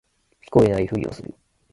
[0.43, 1.31] 聞こえないふりをする